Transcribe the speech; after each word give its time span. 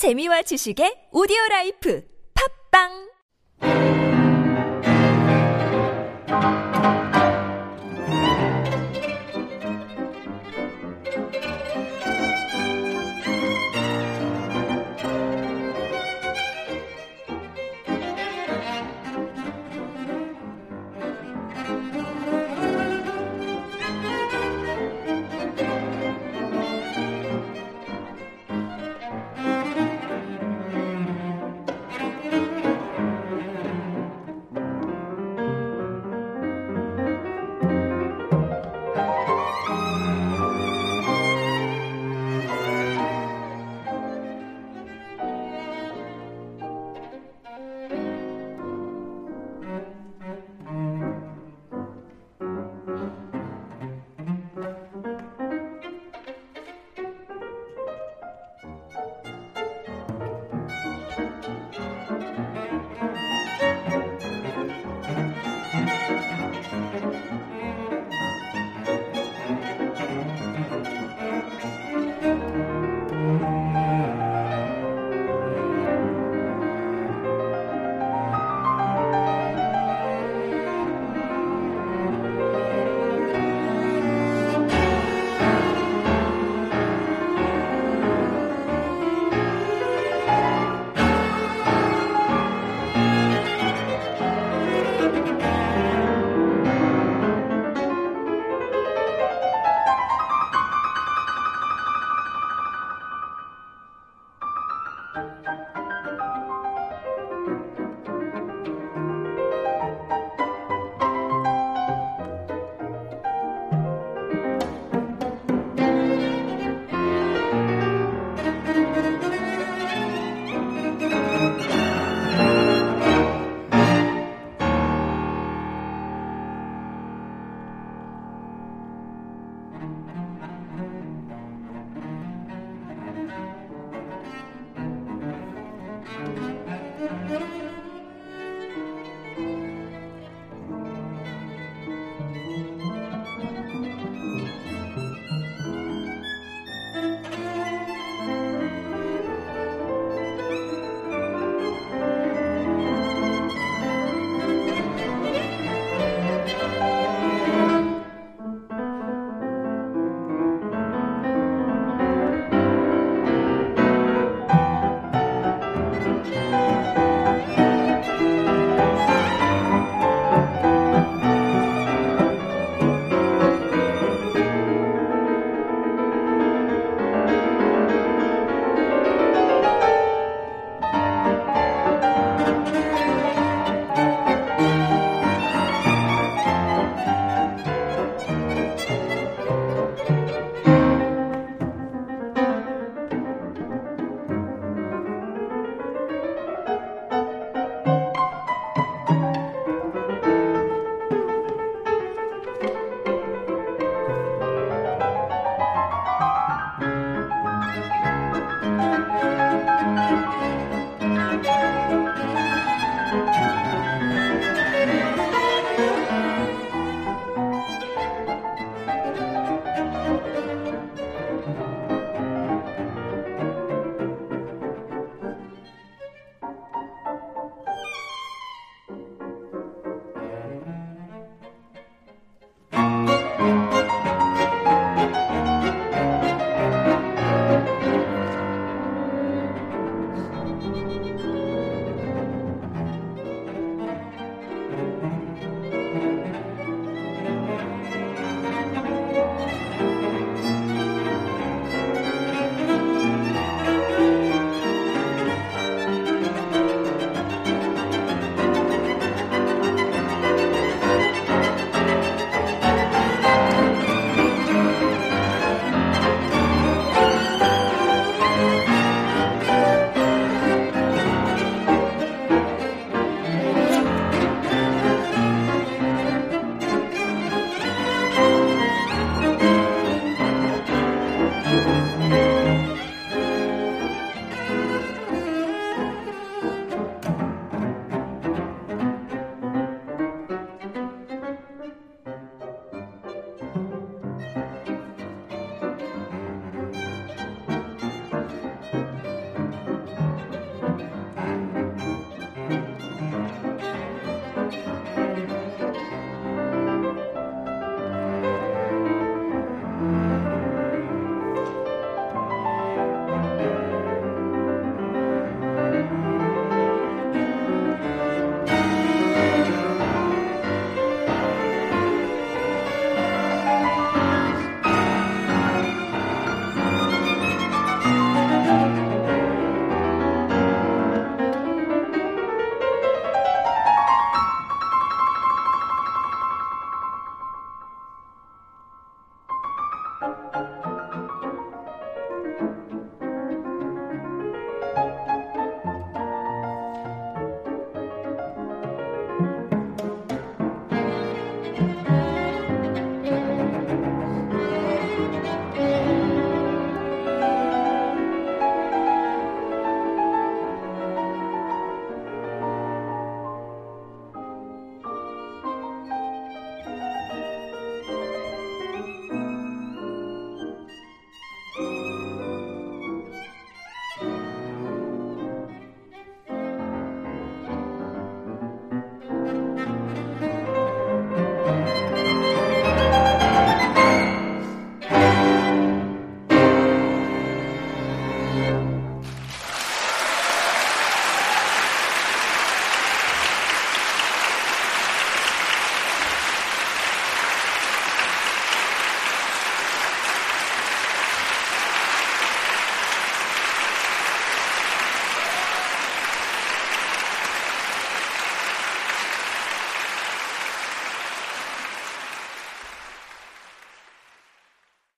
재미와 0.00 0.40
지식의 0.48 1.12
오디오 1.12 1.36
라이프. 1.50 2.00
팝빵 2.32 3.09